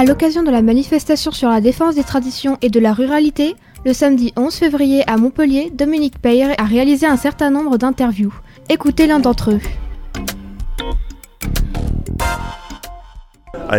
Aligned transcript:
À 0.00 0.04
l'occasion 0.06 0.42
de 0.42 0.50
la 0.50 0.62
manifestation 0.62 1.30
sur 1.30 1.50
la 1.50 1.60
défense 1.60 1.94
des 1.94 2.04
traditions 2.04 2.56
et 2.62 2.70
de 2.70 2.80
la 2.80 2.94
ruralité, 2.94 3.54
le 3.84 3.92
samedi 3.92 4.32
11 4.34 4.54
février 4.54 5.02
à 5.06 5.18
Montpellier, 5.18 5.70
Dominique 5.74 6.18
Peyre 6.18 6.54
a 6.56 6.64
réalisé 6.64 7.04
un 7.04 7.18
certain 7.18 7.50
nombre 7.50 7.76
d'interviews. 7.76 8.32
Écoutez 8.70 9.06
l'un 9.06 9.18
d'entre 9.20 9.50
eux. 9.50 9.60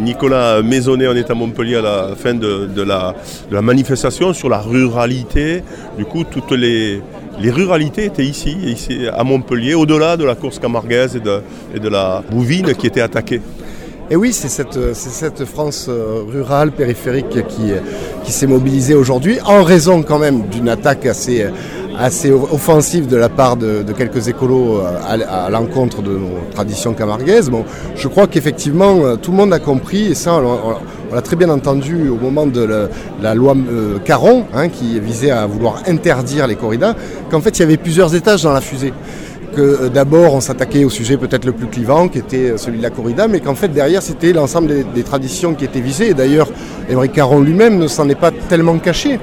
Nicolas 0.00 0.62
Maisonnet, 0.62 1.06
on 1.06 1.14
est 1.14 1.30
à 1.30 1.34
Montpellier 1.34 1.76
à 1.76 1.82
la 1.82 2.16
fin 2.16 2.32
de, 2.32 2.82
la, 2.82 3.14
manifestation 3.60 4.32
sur 4.32 4.48
la 4.48 4.60
ruralité. 4.60 5.62
Du 5.98 6.06
coup, 6.06 6.24
toutes 6.24 6.52
les, 6.52 7.02
ruralités 7.38 8.06
étaient 8.06 8.24
ici, 8.24 8.56
ici 8.64 9.06
à 9.06 9.22
Montpellier, 9.22 9.74
au-delà 9.74 10.16
de 10.16 10.24
la 10.24 10.34
course 10.34 10.58
camarguaise 10.58 11.14
et 11.14 11.78
de, 11.78 11.88
la 11.90 12.22
bouvine 12.30 12.74
qui 12.74 12.86
était 12.86 13.02
attaquée. 13.02 13.42
Et 14.08 14.14
oui, 14.14 14.32
c'est 14.32 14.48
cette, 14.48 15.44
France 15.44 15.86
euh, 15.88 16.22
rurale, 16.28 16.70
périphérique 16.70 17.44
qui, 17.48 17.72
qui 18.22 18.32
s'est 18.32 18.46
mobilisée 18.46 18.94
aujourd'hui, 18.94 19.38
en 19.44 19.64
raison 19.64 20.02
quand 20.02 20.18
même 20.18 20.46
d'une 20.48 20.68
attaque 20.68 21.06
assez, 21.06 21.44
offensive 22.30 23.06
de 23.06 23.16
la 23.16 23.28
part 23.28 23.56
de, 23.56 23.84
quelques 23.96 24.28
écolos 24.28 24.80
euh, 24.80 25.16
à, 25.28 25.50
l'encontre 25.50 26.02
de 26.02 26.10
nos 26.10 26.38
traditions 26.52 26.92
camarguaises. 26.92 27.50
Bon, 27.50 27.64
je 27.94 28.08
crois 28.08 28.26
qu'effectivement, 28.26 29.04
euh, 29.04 29.16
tout 29.16 29.30
le 29.30 29.36
monde 29.36 29.52
a 29.52 29.58
compris, 29.58 30.06
et 30.06 30.14
ça, 30.14 30.34
on, 30.34 31.14
l'a 31.14 31.22
très 31.22 31.36
bien 31.36 31.48
entendu 31.48 32.08
au 32.08 32.16
moment 32.16 32.46
de 32.46 32.88
la, 33.22 33.34
loi 33.34 33.54
euh, 33.56 33.98
Caron, 34.04 34.44
hein, 34.54 34.68
qui 34.68 35.00
visait 35.00 35.30
à 35.30 35.46
vouloir 35.46 35.82
interdire 35.86 36.46
les 36.46 36.56
corridas, 36.56 36.94
qu'en 37.30 37.40
fait, 37.40 37.58
il 37.58 37.60
y 37.60 37.64
avait 37.64 37.76
plusieurs 37.76 38.14
étages 38.14 38.42
dans 38.42 38.52
la 38.52 38.60
fusée 38.60 38.92
que 39.56 39.88
d'abord 39.88 40.34
on 40.34 40.40
s'attaquait 40.40 40.84
au 40.84 40.90
sujet 40.90 41.16
peut-être 41.16 41.46
le 41.46 41.52
plus 41.52 41.66
clivant, 41.66 42.08
qui 42.08 42.18
était 42.18 42.58
celui 42.58 42.78
de 42.78 42.82
la 42.82 42.90
corrida, 42.90 43.26
mais 43.26 43.40
qu'en 43.40 43.54
fait 43.54 43.68
derrière 43.68 44.02
c'était 44.02 44.32
l'ensemble 44.32 44.84
des, 44.94 45.02
traditions 45.02 45.54
qui 45.54 45.64
étaient 45.64 45.80
visées. 45.80 46.12
D'ailleurs, 46.12 46.48
Émeric 46.90 47.12
Caron 47.12 47.40
lui-même 47.40 47.78
ne 47.78 47.88
s'en 47.88 48.08
est 48.08 48.20
pas 48.20 48.30
tellement 48.30 48.78
caché. 48.78 49.18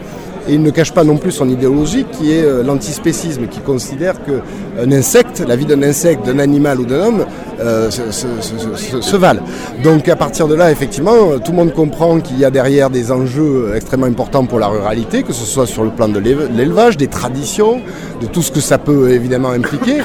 Et 0.47 0.53
il 0.55 0.61
ne 0.61 0.71
cache 0.71 0.91
pas 0.91 1.03
non 1.03 1.17
plus 1.17 1.31
son 1.31 1.47
idéologie 1.47 2.05
qui 2.11 2.31
est 2.31 2.43
euh, 2.43 2.63
l'antispécisme, 2.63 3.47
qui 3.47 3.59
considère 3.59 4.15
qu'un 4.23 4.91
insecte, 4.91 5.43
la 5.47 5.55
vie 5.55 5.65
d'un 5.65 5.81
insecte, 5.83 6.25
d'un 6.25 6.39
animal 6.39 6.79
ou 6.79 6.85
d'un 6.85 6.99
homme, 6.99 7.25
euh, 7.59 7.89
se, 7.89 9.15
valent. 9.15 9.43
Donc 9.83 10.09
à 10.09 10.15
partir 10.15 10.47
de 10.47 10.55
là, 10.55 10.71
effectivement, 10.71 11.39
tout 11.43 11.51
le 11.51 11.57
monde 11.57 11.73
comprend 11.73 12.19
qu'il 12.19 12.39
y 12.39 12.45
a 12.45 12.51
derrière 12.51 12.89
des 12.89 13.11
enjeux 13.11 13.73
extrêmement 13.75 14.07
importants 14.07 14.45
pour 14.45 14.59
la 14.59 14.67
ruralité, 14.67 15.23
que 15.23 15.33
ce 15.33 15.45
soit 15.45 15.67
sur 15.67 15.83
le 15.83 15.91
plan 15.91 16.09
de 16.09 16.19
l'élevage, 16.19 16.97
des 16.97 17.07
traditions, 17.07 17.81
de 18.21 18.27
tout 18.27 18.41
ce 18.41 18.51
que 18.51 18.59
ça 18.59 18.77
peut 18.77 19.11
évidemment 19.11 19.51
impliquer. 19.51 20.01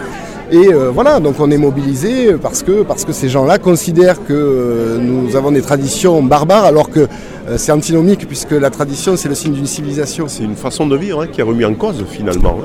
Et 0.50 0.72
euh, 0.72 0.90
voilà, 0.90 1.20
donc 1.20 1.34
on 1.40 1.50
est 1.50 1.58
mobilisé 1.58 2.34
parce 2.40 2.62
que, 2.62 2.82
parce 2.82 3.04
que 3.04 3.12
ces 3.12 3.28
gens-là 3.28 3.58
considèrent 3.58 4.24
que 4.24 4.98
nous 4.98 5.36
avons 5.36 5.50
des 5.50 5.62
traditions 5.62 6.22
barbares 6.22 6.64
alors 6.64 6.90
que 6.90 7.06
euh, 7.48 7.54
c'est 7.56 7.72
antinomique 7.72 8.26
puisque 8.26 8.50
la 8.50 8.68
tradition 8.68 9.16
c'est 9.16 9.28
le 9.28 9.34
signe 9.34 9.52
d'une 9.52 9.66
civilisation. 9.66 10.28
C'est 10.28 10.42
une 10.42 10.56
façon 10.56 10.86
de 10.86 10.96
vivre 10.96 11.22
hein, 11.22 11.26
qui 11.30 11.40
est 11.40 11.44
remis 11.44 11.64
en 11.64 11.74
cause 11.74 12.04
finalement. 12.10 12.58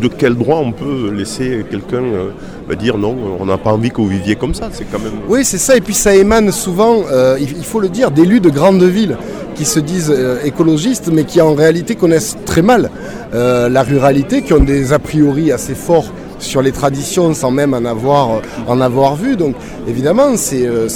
de 0.00 0.08
quel 0.08 0.34
droit 0.34 0.58
on 0.58 0.72
peut 0.72 1.10
laisser 1.10 1.64
quelqu'un 1.70 2.02
euh, 2.02 2.30
bah, 2.68 2.76
dire 2.76 2.98
non, 2.98 3.16
on 3.40 3.46
n'a 3.46 3.58
pas 3.58 3.72
envie 3.72 3.90
que 3.90 3.96
vous 3.96 4.06
viviez 4.06 4.36
comme 4.36 4.54
ça 4.54 4.68
C'est 4.72 4.84
quand 4.84 5.00
même. 5.00 5.12
Oui, 5.28 5.44
c'est 5.44 5.58
ça. 5.58 5.76
Et 5.76 5.80
puis 5.80 5.94
ça 5.94 6.14
émane 6.14 6.52
souvent, 6.52 7.02
euh, 7.10 7.36
il 7.40 7.64
faut 7.64 7.80
le 7.80 7.88
dire, 7.88 8.10
d'élus 8.10 8.40
de 8.40 8.50
grandes 8.50 8.82
villes 8.82 9.16
qui 9.54 9.64
se 9.64 9.80
disent 9.80 10.14
écologistes 10.44 11.10
mais 11.12 11.24
qui 11.24 11.40
en 11.40 11.54
réalité 11.54 11.94
connaissent 11.94 12.36
très 12.46 12.62
mal 12.62 12.90
la 13.32 13.82
ruralité, 13.82 14.42
qui 14.42 14.52
ont 14.54 14.62
des 14.64 14.92
a 14.92 14.98
priori 14.98 15.52
assez 15.52 15.74
forts 15.74 16.10
sur 16.42 16.62
les 16.62 16.72
traditions 16.72 17.34
sans 17.34 17.50
même 17.50 17.74
en 17.74 17.84
avoir, 17.84 18.42
en 18.66 18.80
avoir 18.80 19.16
vu. 19.16 19.36
Donc 19.36 19.54
évidemment, 19.88 20.36
c'est 20.36 20.66
euh, 20.66 20.88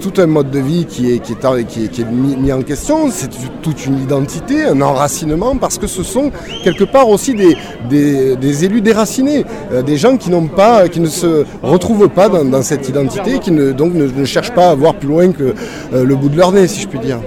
tout 0.00 0.20
un 0.20 0.26
mode 0.26 0.50
de 0.50 0.58
vie 0.58 0.86
qui 0.86 1.12
est, 1.12 1.18
qui 1.18 1.32
est, 1.32 1.88
qui 1.88 2.02
est, 2.02 2.10
mis, 2.10 2.52
en 2.52 2.62
question, 2.62 3.08
c'est 3.10 3.28
toute 3.62 3.86
une 3.86 3.98
identité, 3.98 4.64
un 4.64 4.80
enracinement, 4.80 5.56
parce 5.56 5.78
que 5.78 5.86
ce 5.86 6.02
sont 6.02 6.30
quelque 6.64 6.84
part 6.84 7.08
aussi 7.08 7.34
des, 7.34 7.56
des, 8.36 8.64
élus 8.64 8.80
déracinés, 8.80 9.44
euh, 9.72 9.82
des 9.82 9.96
gens 9.96 10.16
qui, 10.16 10.30
pas, 10.54 10.88
qui 10.88 11.00
ne 11.00 11.08
se 11.08 11.44
retrouvent 11.62 12.08
pas 12.08 12.28
dans, 12.28 12.62
cette 12.62 12.88
identité, 12.88 13.38
qui 13.38 13.50
ne, 13.50 13.72
donc 13.72 13.94
ne, 13.94 14.24
cherchent 14.24 14.52
pas 14.52 14.70
à 14.70 14.74
voir 14.74 14.94
plus 14.94 15.08
loin 15.08 15.30
que 15.32 15.54
euh, 15.92 16.04
le 16.04 16.14
bout 16.14 16.28
de 16.28 16.36
leur 16.36 16.52
nez, 16.52 16.66
si 16.66 16.82
je 16.82 16.88
puis 16.88 16.98
dire. 16.98 17.18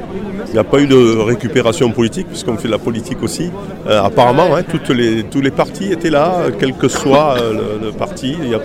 Il 0.47 0.53
n'y 0.53 0.59
a 0.59 0.63
pas 0.63 0.79
eu 0.79 0.87
de 0.87 1.17
récupération 1.19 1.91
politique, 1.91 2.27
puisqu'on 2.27 2.57
fait 2.57 2.67
de 2.67 2.71
la 2.71 2.79
politique 2.79 3.21
aussi. 3.21 3.51
Apparemment, 3.87 4.55
hein, 4.55 4.63
toutes 4.63 4.89
les, 4.89 5.23
tous 5.23 5.41
les 5.41 5.51
partis 5.51 5.91
étaient 5.91 6.09
là, 6.09 6.45
quel 6.59 6.73
que 6.73 6.87
soit 6.87 7.35
euh, 7.41 7.77
le, 7.81 7.91
parti. 7.91 8.35
Il 8.41 8.49
y, 8.49 8.55
a, 8.55 8.59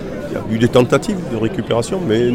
eu 0.51 0.57
des 0.57 0.67
tentatives 0.67 1.17
de 1.31 1.37
récupération, 1.37 1.99
mais 2.07 2.31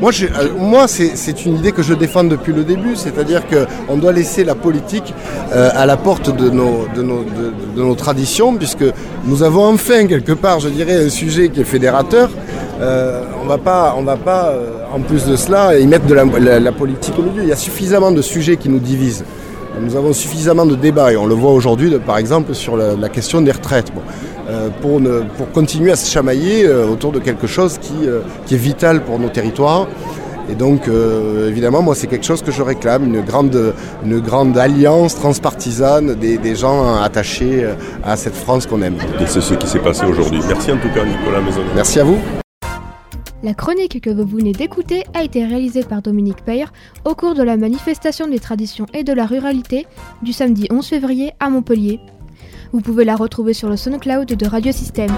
moi, 0.00 0.10
euh, 0.22 0.48
moi 0.58 0.86
c'est 0.88 1.46
une 1.46 1.56
idée 1.56 1.72
que 1.72 1.82
je 1.82 1.94
défends 1.94 2.24
depuis 2.24 2.52
le 2.52 2.64
début, 2.64 2.96
c'est-à-dire 2.96 3.42
qu'on 3.46 3.96
doit 3.96 4.12
laisser 4.12 4.44
la 4.44 4.54
politique 4.54 5.14
à 5.52 5.86
la 5.86 5.96
porte 5.96 6.34
de 6.34 6.50
nos, 6.50 7.94
traditions, 7.94 8.54
puisque 8.56 8.84
nous 9.24 9.42
avons 9.42 9.66
enfin, 9.66 10.06
quelque 10.06 10.32
part, 10.32 10.60
je 10.60 10.68
dirais, 10.68 11.04
un 11.06 11.08
sujet 11.08 11.48
qui 11.48 11.60
est 11.60 11.64
fédérateur. 11.64 12.30
on 12.80 13.44
ne 13.44 13.48
va 13.48 13.58
pas, 13.58 13.94
on 13.96 14.02
va 14.02 14.16
pas 14.16 14.52
en 14.94 15.00
plus 15.00 15.26
de 15.26 15.36
cela, 15.36 15.78
ils 15.78 15.88
mettent 15.88 16.06
de 16.06 16.14
la, 16.14 16.72
politique 16.72 17.18
au 17.18 17.22
milieu. 17.22 17.42
Il 17.42 17.48
y 17.48 17.52
a 17.52 17.56
suffisamment 17.56 18.12
de 18.12 18.22
sujets 18.22 18.56
qui 18.56 18.68
nous 18.68 18.78
divisent. 18.78 19.24
Nous 19.80 19.96
avons 19.96 20.12
suffisamment 20.12 20.66
de 20.66 20.76
débats 20.76 21.12
et 21.12 21.16
on 21.16 21.26
le 21.26 21.34
voit 21.34 21.52
aujourd'hui 21.52 21.90
par 21.98 22.18
exemple 22.18 22.54
sur 22.54 22.76
la, 22.76 23.08
question 23.08 23.40
des 23.40 23.52
retraites. 23.52 23.92
Euh, 24.48 24.68
pour, 24.82 25.00
pour, 25.38 25.50
continuer 25.52 25.90
à 25.90 25.96
se 25.96 26.10
chamailler 26.10 26.66
euh, 26.66 26.86
autour 26.86 27.12
de 27.12 27.18
quelque 27.18 27.46
chose 27.46 27.78
qui, 27.78 27.94
euh, 28.06 28.20
qui, 28.44 28.56
est 28.56 28.58
vital 28.58 29.02
pour 29.02 29.18
nos 29.18 29.30
territoires. 29.30 29.86
Et 30.50 30.54
donc 30.54 30.90
évidemment 31.48 31.80
moi 31.80 31.94
c'est 31.94 32.06
quelque 32.06 32.26
chose 32.26 32.42
que 32.42 32.52
je 32.52 32.60
réclame, 32.60 33.04
une 33.04 33.22
grande, 33.22 33.72
une 34.04 34.20
grande 34.20 34.58
alliance 34.58 35.14
transpartisane 35.14 36.16
des, 36.16 36.36
des 36.36 36.54
gens 36.54 36.96
attachés 37.00 37.66
à 38.04 38.14
cette 38.18 38.34
France 38.36 38.66
qu'on 38.66 38.82
aime. 38.82 38.96
Et 39.22 39.26
c'est 39.26 39.40
ce 39.40 39.54
qui 39.54 39.66
s'est 39.66 39.78
passé 39.78 40.04
aujourd'hui. 40.04 40.40
Merci 40.46 40.70
en 40.72 40.76
tout 40.76 40.90
cas 40.94 41.02
Nicolas 41.02 41.40
Maison. 41.40 41.62
Merci 41.74 41.98
à 41.98 42.04
vous. 42.04 42.18
La 43.44 43.52
chronique 43.52 44.00
que 44.00 44.08
vous 44.08 44.24
venez 44.24 44.52
d'écouter 44.52 45.04
a 45.12 45.22
été 45.22 45.44
réalisée 45.44 45.82
par 45.82 46.00
Dominique 46.00 46.42
Peyre 46.46 46.72
au 47.04 47.14
cours 47.14 47.34
de 47.34 47.42
la 47.42 47.58
manifestation 47.58 48.26
des 48.26 48.38
traditions 48.38 48.86
et 48.94 49.04
de 49.04 49.12
la 49.12 49.26
ruralité 49.26 49.86
du 50.22 50.32
samedi 50.32 50.66
11 50.70 50.86
février 50.86 51.32
à 51.40 51.50
Montpellier. 51.50 52.00
Vous 52.72 52.80
pouvez 52.80 53.04
la 53.04 53.16
retrouver 53.16 53.52
sur 53.52 53.68
le 53.68 53.76
SoundCloud 53.76 54.28
de 54.28 54.46
Radio 54.46 54.72
Système. 54.72 55.12